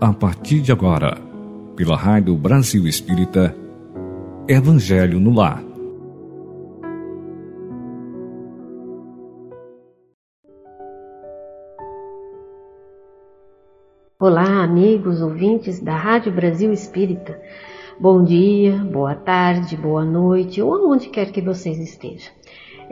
[0.00, 1.18] a partir de agora,
[1.76, 3.54] pela Rádio Brasil Espírita,
[4.48, 5.62] Evangelho no Lar.
[14.18, 17.38] Olá, amigos ouvintes da Rádio Brasil Espírita.
[17.98, 22.32] Bom dia, boa tarde, boa noite ou aonde quer que vocês estejam.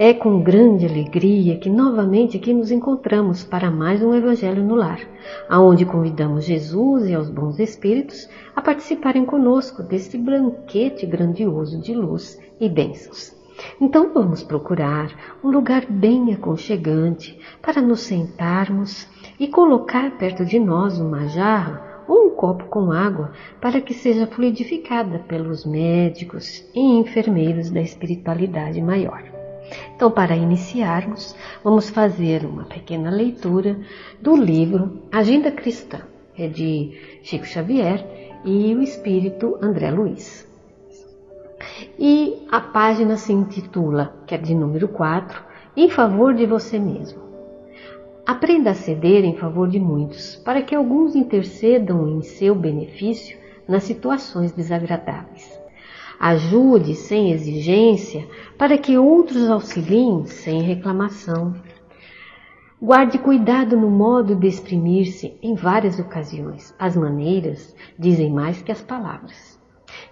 [0.01, 5.01] É com grande alegria que novamente aqui nos encontramos para mais um Evangelho no Lar,
[5.49, 12.41] aonde convidamos Jesus e aos bons espíritos a participarem conosco deste banquete grandioso de luz
[12.61, 13.37] e bênçãos.
[13.81, 15.11] Então vamos procurar
[15.43, 22.29] um lugar bem aconchegante para nos sentarmos e colocar perto de nós uma jarra ou
[22.29, 29.38] um copo com água para que seja fluidificada pelos médicos e enfermeiros da espiritualidade maior.
[29.95, 33.79] Então, para iniciarmos, vamos fazer uma pequena leitura
[34.21, 36.01] do livro Agenda Cristã,
[36.37, 38.05] é de Chico Xavier
[38.45, 40.47] e o espírito André Luiz.
[41.99, 47.21] E a página se intitula, que é de número 4, Em favor de você mesmo.
[48.27, 53.85] Aprenda a ceder em favor de muitos, para que alguns intercedam em seu benefício nas
[53.85, 55.58] situações desagradáveis.
[56.19, 58.27] Ajude sem exigência,
[58.59, 61.55] para que outros auxiliem sem reclamação.
[62.81, 66.75] Guarde cuidado no modo de exprimir-se em várias ocasiões.
[66.79, 69.59] As maneiras dizem mais que as palavras.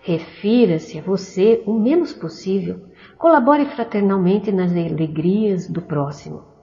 [0.03, 2.81] Refira-se a você o menos possível.
[3.19, 6.56] Colabore fraternalmente nas alegrias do próximo.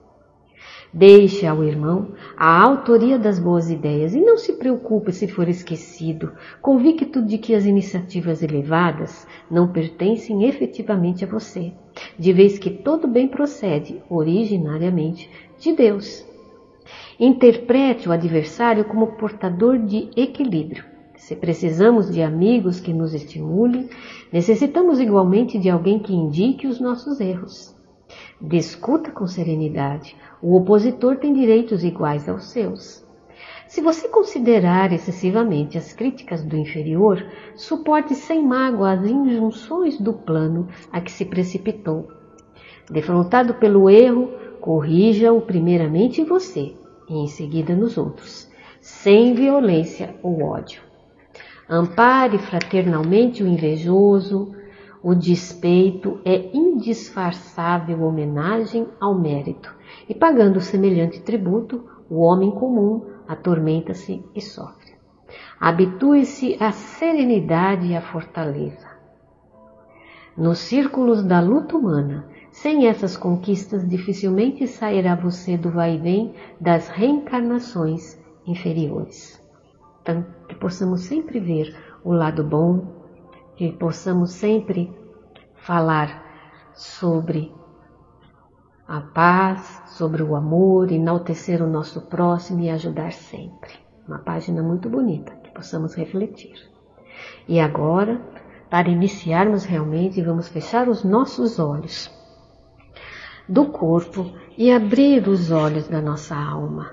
[0.96, 6.30] Deixe ao irmão a autoria das boas ideias e não se preocupe se for esquecido,
[6.62, 11.72] convicto de que as iniciativas elevadas não pertencem efetivamente a você,
[12.16, 15.28] de vez que todo bem procede originariamente
[15.58, 16.24] de Deus.
[17.18, 20.84] Interprete o adversário como portador de equilíbrio.
[21.16, 23.88] Se precisamos de amigos que nos estimulem,
[24.32, 27.73] necessitamos igualmente de alguém que indique os nossos erros.
[28.40, 30.16] Discuta com serenidade.
[30.42, 33.04] O opositor tem direitos iguais aos seus.
[33.68, 37.24] Se você considerar excessivamente as críticas do inferior,
[37.56, 42.08] suporte sem mágoa as injunções do plano a que se precipitou.
[42.90, 44.30] Defrontado pelo erro,
[44.60, 46.74] corrija-o primeiramente em você
[47.08, 50.82] e em seguida nos outros, sem violência ou ódio.
[51.68, 54.54] Ampare fraternalmente o invejoso,
[55.04, 59.70] o despeito é indisfarçável homenagem ao mérito,
[60.08, 64.94] e pagando semelhante tributo, o homem comum atormenta-se e sofre.
[65.60, 68.88] Habitue-se à serenidade e à fortaleza.
[70.34, 78.18] Nos círculos da luta humana, sem essas conquistas, dificilmente sairá você do vai-vem das reencarnações
[78.46, 79.38] inferiores.
[80.00, 83.03] Então, que possamos sempre ver o lado bom
[83.56, 84.92] que possamos sempre
[85.54, 86.24] falar
[86.74, 87.52] sobre
[88.86, 93.72] a paz, sobre o amor, enaltecer o nosso próximo e ajudar sempre.
[94.06, 96.54] Uma página muito bonita que possamos refletir.
[97.48, 98.20] E agora,
[98.68, 102.10] para iniciarmos realmente, vamos fechar os nossos olhos
[103.48, 106.92] do corpo e abrir os olhos da nossa alma,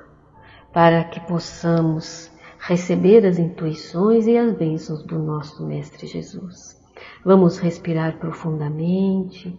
[0.72, 6.80] para que possamos receber as intuições e as bênçãos do nosso Mestre Jesus.
[7.26, 9.58] Vamos respirar profundamente,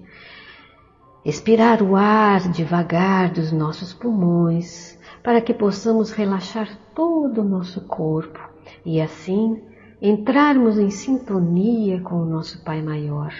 [1.25, 8.39] expirar o ar devagar dos nossos pulmões, para que possamos relaxar todo o nosso corpo
[8.85, 9.61] e assim
[10.01, 13.33] entrarmos em sintonia com o nosso Pai Maior,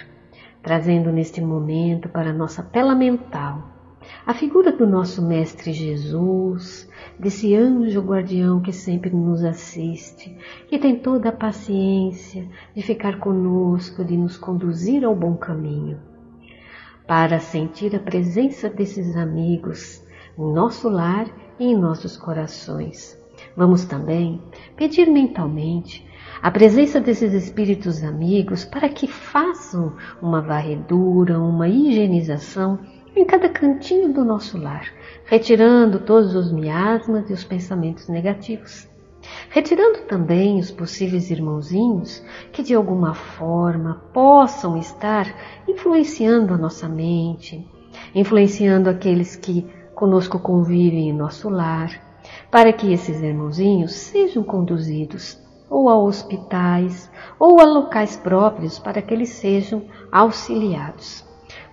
[0.61, 3.72] trazendo neste momento para a nossa tela mental
[4.25, 10.35] a figura do nosso Mestre Jesus, desse anjo guardião que sempre nos assiste,
[10.67, 15.99] que tem toda a paciência de ficar conosco, de nos conduzir ao bom caminho.
[17.05, 20.01] Para sentir a presença desses amigos
[20.37, 21.27] em nosso lar
[21.59, 23.21] e em nossos corações.
[23.55, 24.41] Vamos também
[24.75, 26.05] pedir mentalmente
[26.41, 32.79] a presença desses espíritos amigos para que façam uma varredura, uma higienização
[33.15, 34.91] em cada cantinho do nosso lar,
[35.25, 38.87] retirando todos os miasmas e os pensamentos negativos.
[39.49, 45.33] Retirando também os possíveis irmãozinhos que de alguma forma possam estar
[45.67, 47.65] influenciando a nossa mente,
[48.15, 51.91] influenciando aqueles que conosco convivem em nosso lar,
[52.49, 55.37] para que esses irmãozinhos sejam conduzidos
[55.69, 61.23] ou a hospitais ou a locais próprios para que eles sejam auxiliados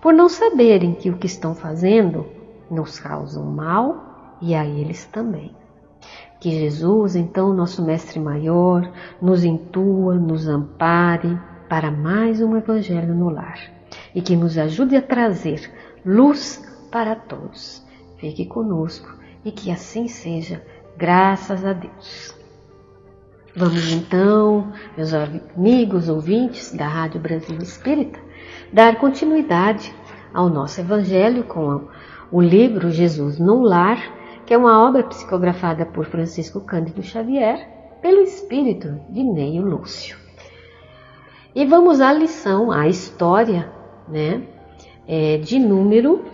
[0.00, 2.26] por não saberem que o que estão fazendo
[2.70, 5.54] nos causa mal e a eles também.
[6.40, 11.38] Que Jesus, então, nosso Mestre Maior, nos intua, nos ampare
[11.68, 13.60] para mais um Evangelho no lar
[14.14, 15.70] e que nos ajude a trazer
[16.04, 17.84] luz para todos.
[18.16, 19.14] Fique conosco
[19.44, 20.62] e que assim seja,
[20.96, 22.39] graças a Deus.
[23.56, 28.18] Vamos então, meus amigos ouvintes da Rádio Brasil Espírita,
[28.72, 29.92] dar continuidade
[30.32, 31.88] ao nosso Evangelho com
[32.30, 34.20] o livro Jesus no Lar
[34.50, 37.68] que é uma obra psicografada por Francisco Cândido Xavier,
[38.02, 40.18] pelo espírito de Neio Lúcio.
[41.54, 43.70] E vamos à lição, à história,
[44.08, 44.42] né,
[45.06, 46.24] é, de número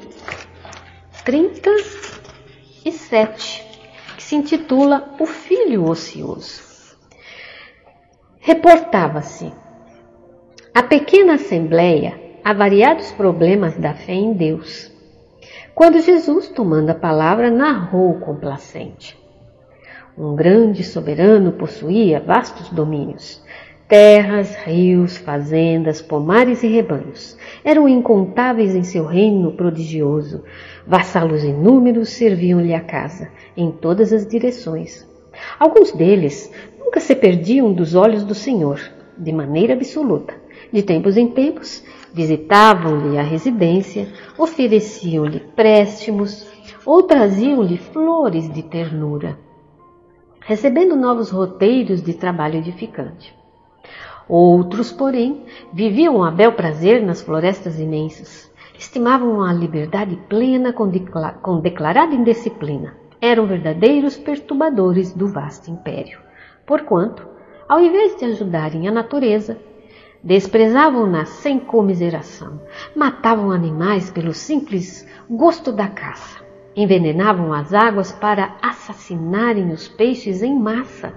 [1.26, 3.62] 37,
[4.16, 6.75] que se intitula O Filho Ocioso.
[8.46, 9.52] Reportava-se
[10.72, 12.14] a pequena assembleia
[12.44, 14.88] a variados problemas da fé em Deus
[15.75, 19.19] quando Jesus, tomando a palavra, narrou complacente.
[20.16, 23.43] Um grande soberano possuía vastos domínios.
[23.88, 30.44] Terras, rios, fazendas, pomares e rebanhos eram incontáveis em seu reino prodigioso.
[30.87, 35.04] Vassalos inúmeros serviam-lhe a casa, em todas as direções.
[35.58, 38.80] Alguns deles nunca se perdiam dos olhos do Senhor,
[39.16, 40.34] de maneira absoluta.
[40.72, 41.82] De tempos em tempos,
[42.16, 46.46] Visitavam-lhe a residência, ofereciam-lhe préstimos
[46.86, 49.38] ou traziam-lhe flores de ternura,
[50.40, 53.36] recebendo novos roteiros de trabalho edificante.
[54.26, 62.14] Outros, porém, viviam a bel prazer nas florestas imensas, estimavam a liberdade plena com, declarada
[62.14, 66.18] indisciplina, eram verdadeiros perturbadores do vasto império,
[66.66, 67.26] porquanto,
[67.68, 69.58] ao invés de ajudarem a natureza,
[70.26, 72.60] Desprezavam-na sem comiseração,
[72.96, 80.58] matavam animais pelo simples gosto da caça, envenenavam as águas para assassinarem os peixes em
[80.58, 81.14] massa,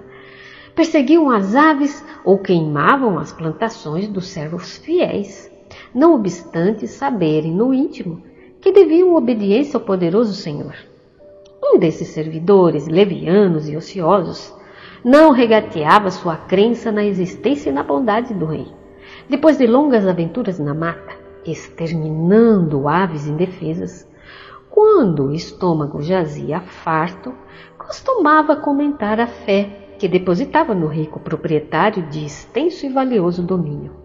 [0.76, 5.50] perseguiam as aves ou queimavam as plantações dos servos fiéis,
[5.92, 8.22] não obstante saberem no íntimo
[8.60, 10.89] que deviam obediência ao poderoso Senhor.
[11.72, 14.52] Um desses servidores, levianos e ociosos,
[15.04, 18.66] não regateava sua crença na existência e na bondade do rei.
[19.28, 21.14] Depois de longas aventuras na mata,
[21.46, 24.04] exterminando aves indefesas,
[24.68, 27.32] quando o estômago jazia farto,
[27.78, 33.99] costumava comentar a fé que depositava no rico proprietário de extenso e valioso domínio.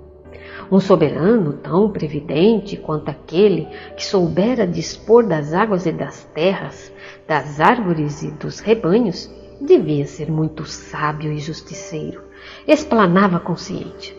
[0.72, 6.92] Um soberano tão previdente quanto aquele que soubera dispor das águas e das terras,
[7.28, 9.30] das árvores e dos rebanhos,
[9.62, 12.22] devia ser muito sábio e justiceiro,
[12.68, 14.16] explanava consciente.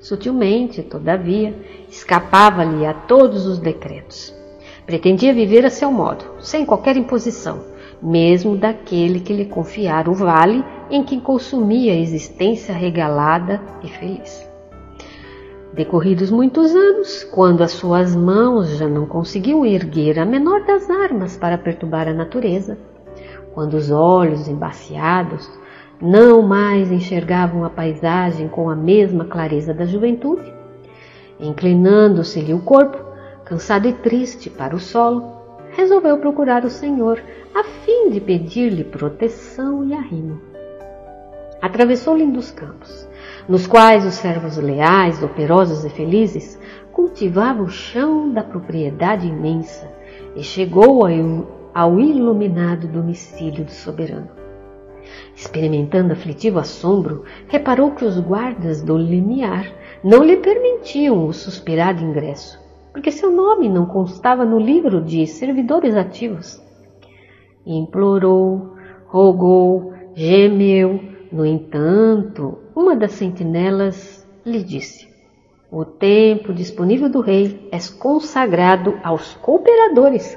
[0.00, 1.54] Sutilmente, todavia,
[1.88, 4.34] escapava-lhe a todos os decretos.
[4.86, 7.62] Pretendia viver a seu modo, sem qualquer imposição,
[8.02, 14.49] mesmo daquele que lhe confiara o vale em que consumia a existência regalada e feliz.
[15.72, 21.36] Decorridos muitos anos, quando as suas mãos já não conseguiam erguer a menor das armas
[21.36, 22.76] para perturbar a natureza,
[23.54, 25.48] quando os olhos embaciados
[26.00, 30.52] não mais enxergavam a paisagem com a mesma clareza da juventude.
[31.38, 32.98] Inclinando-se-lhe o corpo,
[33.44, 35.22] cansado e triste para o solo,
[35.70, 37.22] resolveu procurar o Senhor
[37.54, 40.49] a fim de pedir-lhe proteção e arrimo.
[41.60, 43.08] Atravessou lindos campos,
[43.48, 46.58] nos quais os servos leais, operosos e felizes
[46.92, 49.90] cultivavam o chão da propriedade imensa
[50.34, 51.02] e chegou
[51.74, 54.28] ao iluminado domicílio do soberano.
[55.34, 59.66] Experimentando aflitivo assombro, reparou que os guardas do limiar
[60.02, 62.58] não lhe permitiam o suspirado ingresso,
[62.92, 66.62] porque seu nome não constava no livro de servidores ativos.
[67.66, 68.76] Implorou,
[69.06, 71.00] rogou, gemeu.
[71.32, 75.08] No entanto, uma das sentinelas lhe disse:
[75.70, 80.36] O tempo disponível do rei é consagrado aos cooperadores.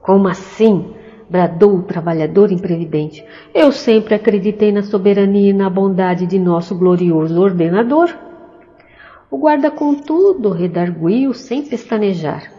[0.00, 0.94] Como assim?
[1.32, 3.24] bradou o trabalhador imprevidente.
[3.54, 8.14] Eu sempre acreditei na soberania e na bondade de nosso glorioso ordenador.
[9.30, 12.52] O guarda, contudo, redarguiu sem pestanejar.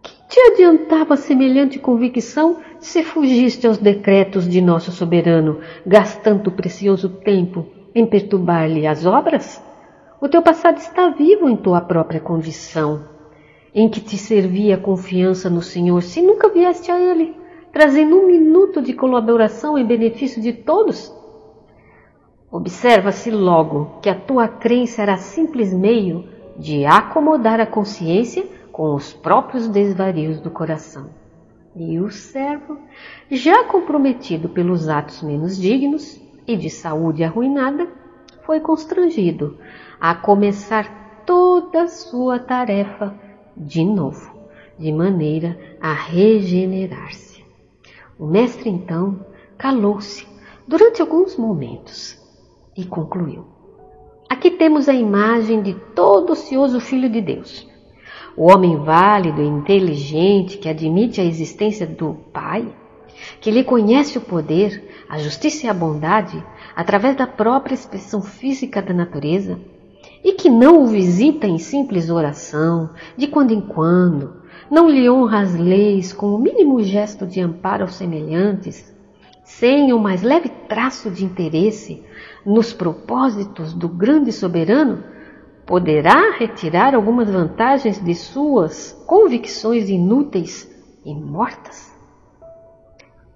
[0.00, 7.66] Que te adiantava semelhante convicção se fugiste aos decretos de nosso soberano, gastando precioso tempo
[7.94, 9.62] em perturbar-lhe as obras?
[10.20, 13.04] O teu passado está vivo em tua própria condição,
[13.74, 18.26] em que te servia a confiança no Senhor, se nunca vieste a Ele trazendo um
[18.26, 21.12] minuto de colaboração em benefício de todos?
[22.50, 29.14] Observa-se logo que a tua crença era simples meio de acomodar a consciência com os
[29.14, 31.21] próprios desvarios do coração.
[31.74, 32.78] E o servo,
[33.30, 37.88] já comprometido pelos atos menos dignos e de saúde arruinada,
[38.42, 39.56] foi constrangido
[39.98, 43.18] a começar toda a sua tarefa
[43.56, 44.30] de novo,
[44.78, 47.42] de maneira a regenerar-se.
[48.18, 49.24] O mestre então
[49.56, 50.26] calou-se
[50.68, 52.20] durante alguns momentos
[52.76, 53.46] e concluiu:
[54.28, 57.71] Aqui temos a imagem de todo ocioso Filho de Deus
[58.36, 62.66] o homem válido e inteligente que admite a existência do Pai,
[63.40, 66.42] que lhe conhece o poder, a justiça e a bondade
[66.74, 69.58] através da própria expressão física da natureza,
[70.24, 75.40] e que não o visita em simples oração, de quando em quando, não lhe honra
[75.40, 78.92] as leis com o mínimo gesto de amparo aos semelhantes,
[79.44, 82.02] sem o mais leve traço de interesse
[82.46, 85.04] nos propósitos do grande soberano,
[85.72, 90.70] poderá retirar algumas vantagens de suas convicções inúteis
[91.02, 91.90] e mortas?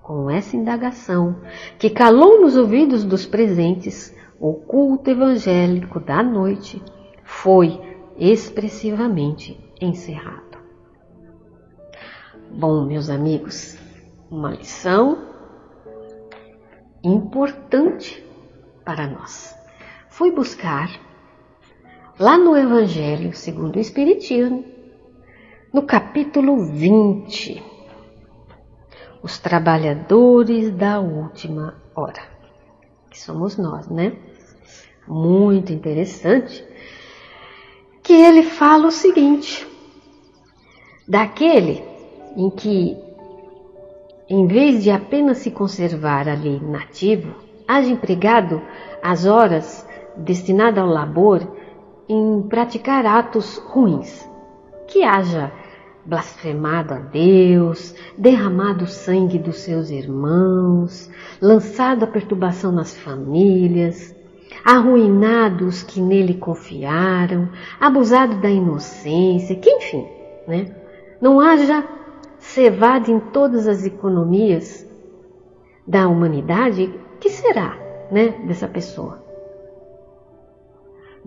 [0.02, 1.36] Com essa indagação,
[1.78, 6.82] que calou nos ouvidos dos presentes, o culto evangélico da noite
[7.24, 7.80] foi
[8.18, 10.58] expressivamente encerrado.
[12.50, 13.78] Bom, meus amigos,
[14.30, 15.24] uma lição
[17.02, 18.22] importante
[18.84, 19.56] para nós.
[20.10, 21.05] Fui buscar
[22.18, 24.64] lá no Evangelho segundo o Espiritismo,
[25.72, 27.62] no capítulo 20,
[29.22, 32.22] os trabalhadores da última hora,
[33.10, 34.14] que somos nós, né?
[35.06, 36.64] Muito interessante,
[38.02, 39.66] que ele fala o seguinte:
[41.06, 41.84] daquele
[42.36, 42.96] em que,
[44.28, 47.34] em vez de apenas se conservar ali nativo,
[47.68, 48.62] haja empregado
[49.02, 51.55] as horas destinadas ao labor
[52.08, 54.28] em praticar atos ruins,
[54.86, 55.52] que haja
[56.04, 61.10] blasfemado a Deus, derramado o sangue dos seus irmãos,
[61.40, 64.14] lançado a perturbação nas famílias,
[64.64, 67.48] arruinado os que nele confiaram,
[67.80, 70.06] abusado da inocência, que enfim,
[70.46, 70.74] né?
[71.20, 71.84] não haja
[72.38, 74.86] cevado em todas as economias
[75.86, 77.76] da humanidade, que será
[78.10, 79.25] né, dessa pessoa?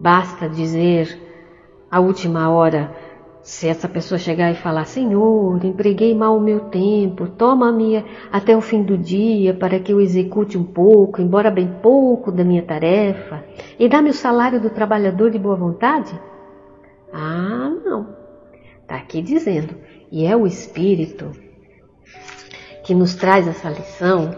[0.01, 1.19] Basta dizer
[1.91, 2.95] a última hora,
[3.41, 8.61] se essa pessoa chegar e falar: Senhor, empreguei mal o meu tempo, toma-me até o
[8.61, 13.43] fim do dia para que eu execute um pouco, embora bem pouco, da minha tarefa,
[13.77, 16.17] e dá-me o salário do trabalhador de boa vontade?
[17.11, 18.15] Ah, não.
[18.81, 19.75] Está aqui dizendo.
[20.09, 21.31] E é o Espírito
[22.85, 24.31] que nos traz essa lição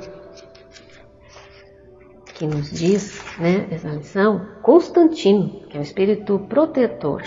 [2.42, 7.22] que nos diz, né, essa lição, Constantino, que é o espírito protetor,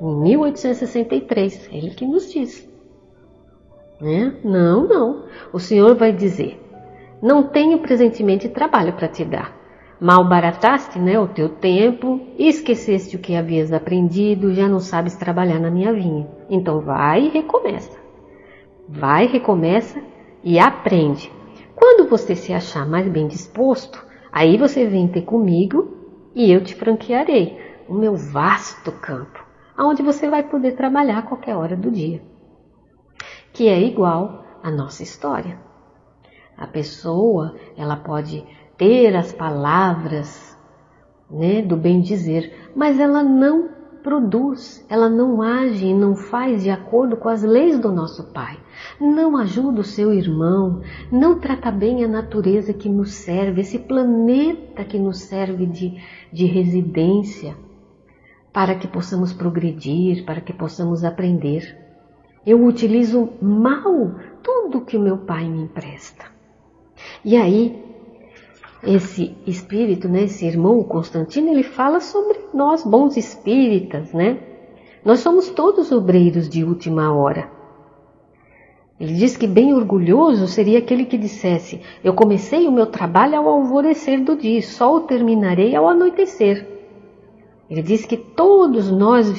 [0.00, 2.68] em 1863, ele que nos diz.
[4.00, 4.36] Né?
[4.44, 5.24] Não, não.
[5.52, 6.62] O Senhor vai dizer:
[7.20, 9.52] Não tenho presentemente trabalho para te dar.
[9.98, 15.58] Mal barataste né, o teu tempo esqueceste o que havias aprendido, já não sabes trabalhar
[15.58, 16.28] na minha vinha.
[16.48, 17.98] Então vai e recomeça.
[18.88, 20.00] Vai, recomeça
[20.44, 21.32] e aprende.
[21.74, 25.96] Quando você se achar mais bem disposto, Aí você vem ter comigo
[26.34, 29.44] e eu te franquearei o meu vasto campo,
[29.76, 32.22] aonde você vai poder trabalhar a qualquer hora do dia,
[33.52, 35.58] que é igual à nossa história.
[36.56, 38.44] A pessoa, ela pode
[38.76, 40.58] ter as palavras,
[41.30, 43.75] né, do bem dizer, mas ela não
[44.06, 48.56] produz, ela não age e não faz de acordo com as leis do nosso Pai.
[49.00, 54.84] Não ajuda o seu irmão, não trata bem a natureza que nos serve, esse planeta
[54.84, 56.00] que nos serve de,
[56.32, 57.56] de residência,
[58.52, 61.76] para que possamos progredir, para que possamos aprender.
[62.46, 66.26] Eu utilizo mal tudo que o meu Pai me empresta.
[67.24, 67.84] E aí,
[68.86, 74.38] esse espírito, né, esse irmão Constantino, ele fala sobre nós bons espíritas, né?
[75.04, 77.50] Nós somos todos obreiros de última hora.
[78.98, 83.48] Ele diz que bem orgulhoso seria aquele que dissesse: Eu comecei o meu trabalho ao
[83.48, 86.66] alvorecer do dia, só o terminarei ao anoitecer.
[87.68, 89.30] Ele diz que todos nós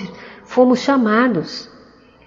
[0.43, 1.71] fomos chamados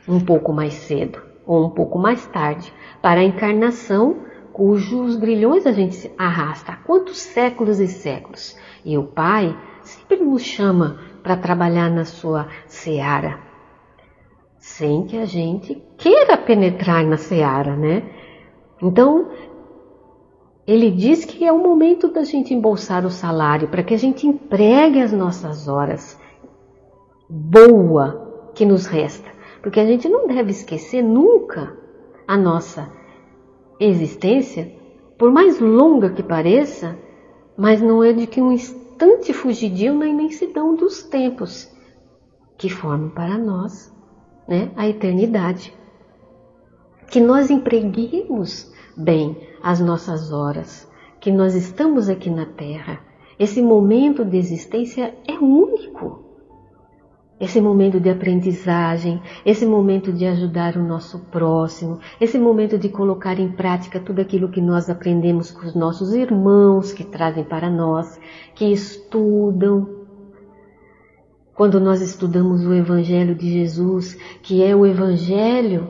[0.08, 4.16] um pouco mais cedo ou um pouco mais tarde para a encarnação
[4.60, 8.54] cujos grilhões a gente arrasta há quantos séculos e séculos.
[8.84, 13.38] E o Pai sempre nos chama para trabalhar na sua seara,
[14.58, 18.02] sem que a gente queira penetrar na seara, né?
[18.82, 19.30] Então,
[20.66, 24.26] ele diz que é o momento da gente embolsar o salário para que a gente
[24.26, 26.20] empregue as nossas horas
[27.26, 29.30] boa que nos resta,
[29.62, 31.74] porque a gente não deve esquecer nunca
[32.28, 32.99] a nossa
[33.86, 34.72] existência,
[35.18, 36.98] por mais longa que pareça,
[37.56, 41.70] mas não é de que um instante fugidio na imensidão dos tempos
[42.56, 43.92] que formam para nós
[44.46, 45.74] né, a eternidade.
[47.10, 50.88] Que nós empreguemos bem as nossas horas,
[51.20, 53.00] que nós estamos aqui na Terra.
[53.38, 56.29] Esse momento de existência é único
[57.40, 63.40] esse momento de aprendizagem, esse momento de ajudar o nosso próximo, esse momento de colocar
[63.40, 68.20] em prática tudo aquilo que nós aprendemos com os nossos irmãos que trazem para nós,
[68.54, 69.88] que estudam.
[71.54, 75.88] Quando nós estudamos o Evangelho de Jesus, que é o Evangelho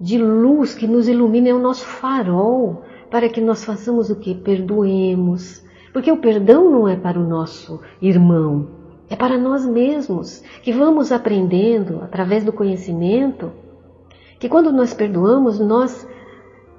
[0.00, 4.34] de luz que nos ilumina, é o nosso farol para que nós façamos o que?
[4.34, 5.64] Perdoemos.
[5.92, 11.12] Porque o perdão não é para o nosso irmão, é para nós mesmos, que vamos
[11.12, 13.52] aprendendo através do conhecimento,
[14.38, 16.06] que quando nós perdoamos, nós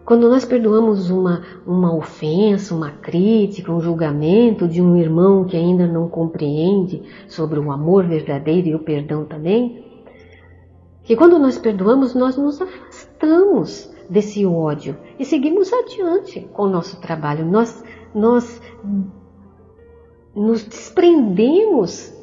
[0.04, 5.86] quando nós perdoamos uma, uma ofensa, uma crítica, um julgamento de um irmão que ainda
[5.86, 9.84] não compreende sobre o amor verdadeiro e o perdão também,
[11.04, 17.02] que quando nós perdoamos, nós nos afastamos desse ódio e seguimos adiante com o nosso
[17.02, 17.46] trabalho.
[17.46, 17.84] Nós,
[18.16, 18.62] nós
[20.34, 22.17] nos desprendemos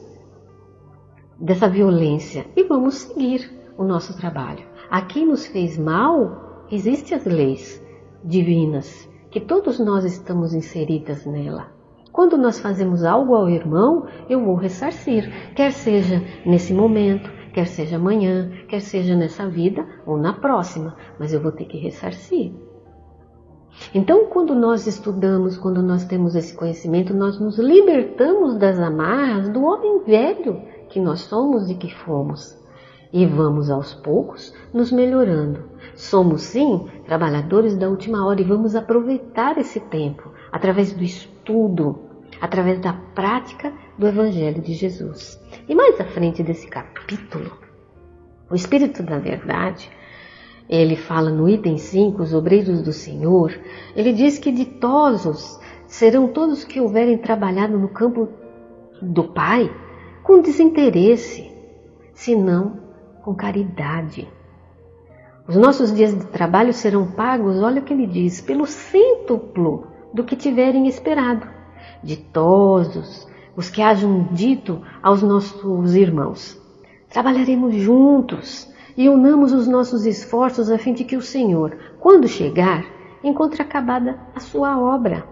[1.38, 4.64] dessa violência e vamos seguir o nosso trabalho.
[4.90, 7.82] A quem nos fez mal, existem as leis
[8.22, 11.72] divinas, que todos nós estamos inseridas nela.
[12.12, 17.96] Quando nós fazemos algo ao irmão, eu vou ressarcir, quer seja nesse momento, quer seja
[17.96, 22.52] amanhã, quer seja nessa vida ou na próxima, mas eu vou ter que ressarcir.
[23.92, 29.64] Então, quando nós estudamos, quando nós temos esse conhecimento, nós nos libertamos das amarras do
[29.64, 30.62] homem velho
[30.94, 32.56] que nós somos e que fomos.
[33.12, 35.64] E vamos aos poucos nos melhorando.
[35.96, 41.98] Somos sim trabalhadores da última hora e vamos aproveitar esse tempo através do estudo,
[42.40, 45.40] através da prática do Evangelho de Jesus.
[45.68, 47.50] E mais à frente desse capítulo,
[48.48, 49.90] o Espírito da Verdade,
[50.68, 53.52] ele fala no item 5, os obreiros do Senhor,
[53.96, 58.28] ele diz que ditosos serão todos que houverem trabalhado no campo
[59.02, 59.68] do Pai
[60.24, 61.52] com desinteresse,
[62.14, 62.78] senão
[63.22, 64.26] com caridade.
[65.46, 70.24] Os nossos dias de trabalho serão pagos, olha o que ele diz, pelo cêntuplo do
[70.24, 71.46] que tiverem esperado.
[72.02, 76.58] Ditosos, os que hajam dito aos nossos irmãos:
[77.10, 82.82] Trabalharemos juntos e unamos os nossos esforços a fim de que o Senhor, quando chegar,
[83.22, 85.26] encontre acabada a sua obra.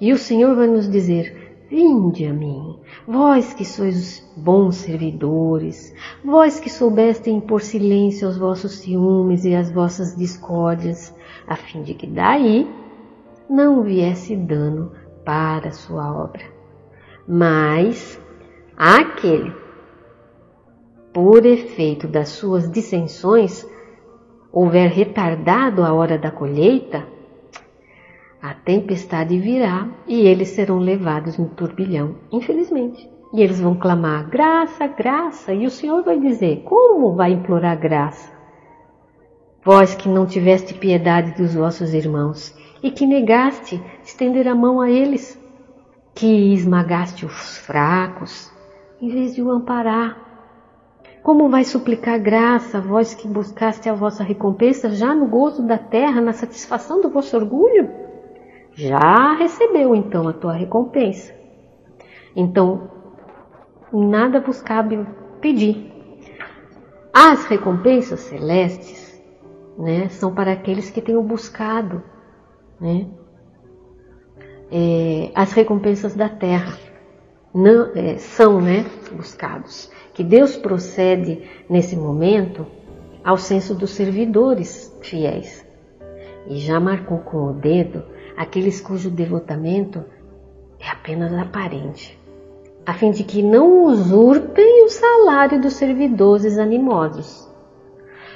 [0.00, 5.92] E o Senhor vai nos dizer: Vinde a mim, vós que sois bons servidores,
[6.24, 11.12] vós que soubestem impor silêncio aos vossos ciúmes e às vossas discórdias,
[11.48, 12.70] a fim de que daí
[13.50, 14.92] não viesse dano
[15.24, 16.44] para a sua obra.
[17.26, 18.20] Mas
[18.76, 19.52] aquele,
[21.12, 23.68] por efeito das suas dissensões,
[24.52, 27.13] houver retardado a hora da colheita,
[28.44, 33.08] a tempestade virá e eles serão levados no turbilhão, infelizmente.
[33.32, 38.30] E eles vão clamar graça, graça, e o Senhor vai dizer: Como vai implorar graça?
[39.64, 44.90] Vós que não tiveste piedade dos vossos irmãos e que negaste estender a mão a
[44.90, 45.42] eles,
[46.14, 48.52] que esmagaste os fracos
[49.00, 50.18] em vez de o amparar.
[51.22, 56.20] Como vai suplicar graça, vós que buscaste a vossa recompensa já no gozo da terra,
[56.20, 58.03] na satisfação do vosso orgulho?
[58.74, 61.34] Já recebeu então a tua recompensa.
[62.34, 62.90] Então,
[63.92, 65.06] nada vos cabe
[65.40, 65.92] pedir.
[67.12, 69.22] As recompensas celestes,
[69.78, 72.02] né, são para aqueles que tenham buscado,
[72.80, 73.06] né,
[74.70, 76.76] é, as recompensas da terra
[77.54, 79.88] não, é, são, né, buscados.
[80.12, 82.66] Que Deus procede nesse momento
[83.22, 85.64] ao senso dos servidores fiéis
[86.46, 88.02] e já marcou com o dedo
[88.36, 90.04] aqueles cujo devotamento
[90.80, 92.18] é apenas aparente,
[92.84, 97.48] a fim de que não usurpem o salário dos servidores animosos.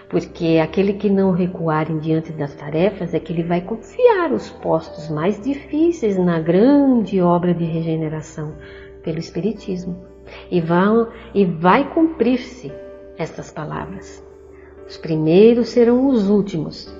[0.08, 5.10] Porque aquele que não recuarem diante das tarefas é que ele vai confiar os postos
[5.10, 8.54] mais difíceis na grande obra de regeneração
[9.02, 10.02] pelo Espiritismo.
[10.50, 12.72] E, vão, e vai cumprir-se
[13.18, 14.24] estas palavras.
[14.86, 16.94] Os primeiros serão os últimos,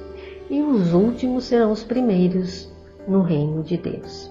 [0.50, 2.67] e os últimos serão os primeiros
[3.08, 4.30] no reino de Deus.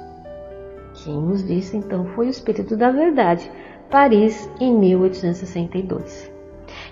[0.94, 3.50] Quem nos disse então foi o Espírito da Verdade,
[3.90, 6.32] Paris, em 1862.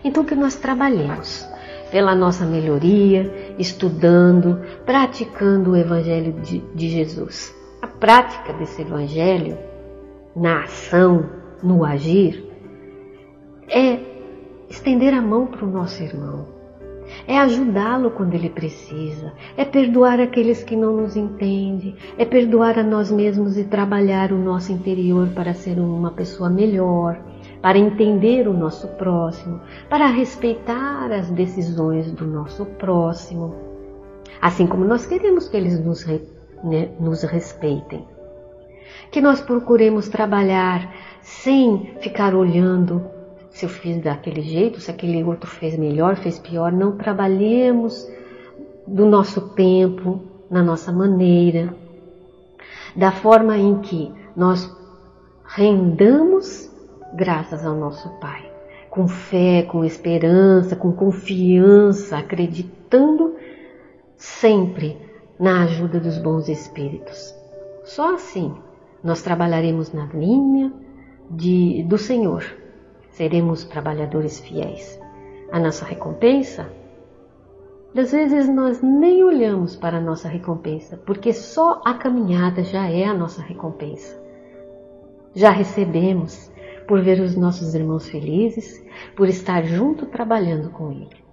[0.04, 1.48] Então que nós trabalhemos
[1.91, 7.54] pela nossa melhoria, estudando, praticando o Evangelho de, de Jesus.
[7.82, 9.58] A prática desse Evangelho,
[10.36, 11.30] na ação,
[11.62, 12.43] no agir,
[13.67, 14.00] é
[14.69, 16.48] estender a mão para o nosso irmão,
[17.28, 22.84] é ajudá-lo quando ele precisa, é perdoar aqueles que não nos entendem, é perdoar a
[22.84, 27.20] nós mesmos e trabalhar o nosso interior para ser uma pessoa melhor,
[27.62, 33.56] para entender o nosso próximo, para respeitar as decisões do nosso próximo,
[34.41, 36.06] assim como nós queremos que eles nos,
[36.63, 38.06] né, nos respeitem.
[39.12, 43.14] Que nós procuremos trabalhar sem ficar olhando
[43.56, 46.74] se eu fiz daquele jeito, se aquele outro fez melhor, fez pior.
[46.74, 48.06] Não trabalhemos
[48.86, 51.74] do nosso tempo, na nossa maneira,
[52.94, 54.70] da forma em que nós
[55.46, 56.70] rendamos
[57.13, 58.52] graças ao nosso Pai,
[58.89, 63.38] com fé, com esperança, com confiança, acreditando
[64.18, 64.98] sempre
[65.39, 67.34] na ajuda dos bons espíritos.
[67.86, 68.54] Só assim
[69.02, 70.74] nós trabalharemos na linha
[71.32, 72.64] de, do Senhor
[73.15, 74.99] seremos trabalhadores fiéis.
[75.51, 76.69] A nossa recompensa?
[77.95, 83.06] Às vezes nós nem olhamos para a nossa recompensa, porque só a caminhada já é
[83.06, 84.21] a nossa recompensa.
[85.34, 86.51] Já recebemos
[86.86, 91.23] por ver os nossos irmãos felizes, por estar junto trabalhando com ele.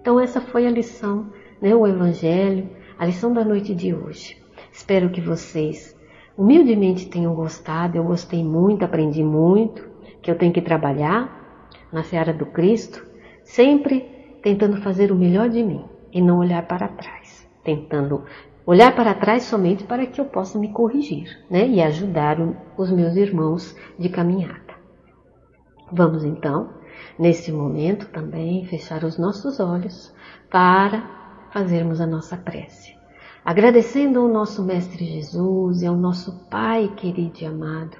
[0.00, 1.26] Então essa foi a lição,
[1.60, 4.40] né, o evangelho, a lição da noite de hoje.
[4.72, 5.96] Espero que vocês
[6.38, 7.98] humildemente tenham gostado.
[7.98, 9.89] Eu gostei muito, aprendi muito
[10.22, 13.04] que eu tenho que trabalhar na seara do Cristo,
[13.42, 14.00] sempre
[14.42, 18.24] tentando fazer o melhor de mim e não olhar para trás, tentando
[18.66, 22.36] olhar para trás somente para que eu possa me corrigir, né, e ajudar
[22.76, 24.74] os meus irmãos de caminhada.
[25.92, 26.70] Vamos então,
[27.18, 30.14] nesse momento também fechar os nossos olhos
[30.48, 31.02] para
[31.50, 32.94] fazermos a nossa prece.
[33.44, 37.96] Agradecendo ao nosso Mestre Jesus e ao nosso Pai querido e amado,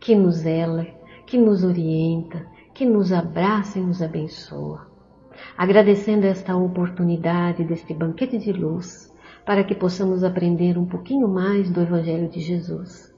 [0.00, 0.86] que nos ela
[1.28, 4.90] que nos orienta, que nos abraça e nos abençoa.
[5.58, 9.14] Agradecendo esta oportunidade deste banquete de luz,
[9.44, 13.14] para que possamos aprender um pouquinho mais do Evangelho de Jesus,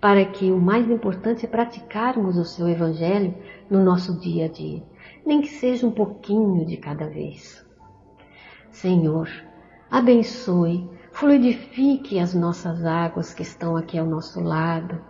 [0.00, 3.34] para que o mais importante é praticarmos o seu Evangelho
[3.68, 4.84] no nosso dia a dia,
[5.26, 7.66] nem que seja um pouquinho de cada vez.
[8.70, 9.28] Senhor,
[9.90, 15.00] abençoe, fluidifique as nossas águas que estão aqui ao nosso lado,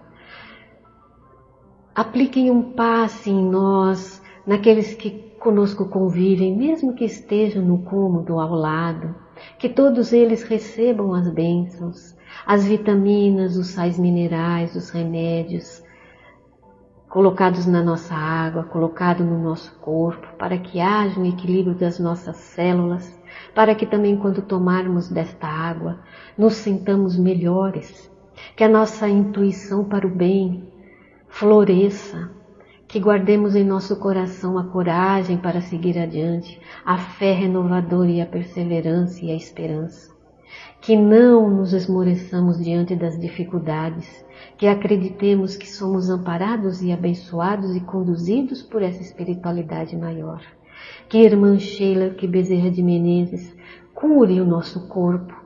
[1.95, 8.55] apliquem um passe em nós, naqueles que conosco convivem, mesmo que estejam no cômodo ao
[8.55, 9.15] lado,
[9.59, 15.83] que todos eles recebam as bênçãos, as vitaminas, os sais minerais, os remédios,
[17.09, 22.37] colocados na nossa água, colocado no nosso corpo, para que haja um equilíbrio das nossas
[22.37, 23.19] células,
[23.55, 25.99] para que também quando tomarmos desta água,
[26.39, 28.09] nos sintamos melhores,
[28.55, 30.70] que a nossa intuição para o bem
[31.31, 32.29] floresça,
[32.87, 38.27] que guardemos em nosso coração a coragem para seguir adiante, a fé renovadora e a
[38.27, 40.11] perseverança e a esperança.
[40.81, 44.25] Que não nos esmoreçamos diante das dificuldades,
[44.59, 50.43] que acreditemos que somos amparados e abençoados e conduzidos por essa espiritualidade maior.
[51.09, 53.55] Que Irmã Sheila, que Bezerra de Menezes,
[53.95, 55.40] cure o nosso corpo,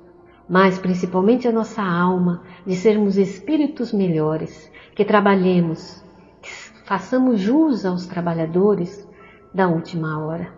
[0.49, 6.05] mas principalmente a nossa alma, de sermos espíritos melhores, que trabalhemos,
[6.43, 6.51] que
[6.85, 9.09] façamos jus aos trabalhadores
[9.53, 10.49] da última hora.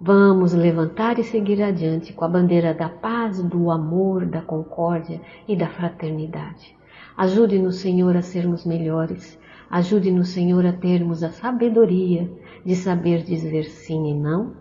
[0.00, 5.56] Vamos levantar e seguir adiante com a bandeira da paz, do amor, da concórdia e
[5.56, 6.76] da fraternidade.
[7.16, 9.38] Ajude-nos, Senhor, a sermos melhores.
[9.70, 12.30] Ajude-nos, Senhor, a termos a sabedoria
[12.64, 14.52] de saber dizer sim e não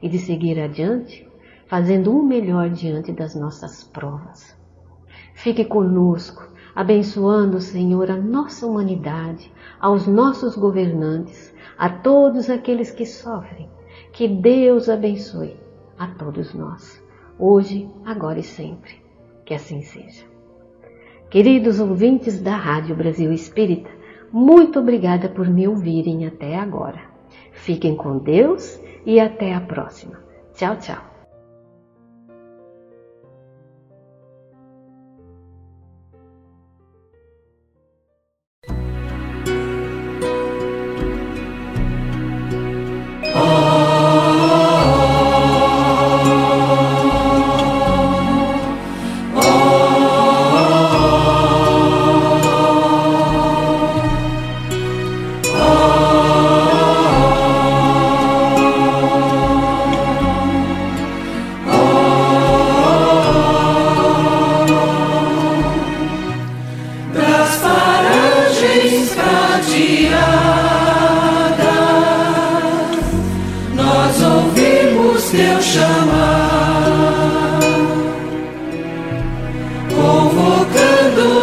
[0.00, 1.26] e de seguir adiante,
[1.72, 4.54] fazendo o melhor diante das nossas provas.
[5.32, 13.70] Fique conosco, abençoando, Senhor, a nossa humanidade, aos nossos governantes, a todos aqueles que sofrem.
[14.12, 15.56] Que Deus abençoe
[15.98, 17.02] a todos nós,
[17.38, 19.02] hoje, agora e sempre.
[19.46, 20.26] Que assim seja.
[21.30, 23.88] Queridos ouvintes da Rádio Brasil Espírita,
[24.30, 27.00] muito obrigada por me ouvirem até agora.
[27.50, 30.20] Fiquem com Deus e até a próxima.
[30.52, 31.11] Tchau, tchau.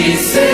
[0.04, 0.53] she said.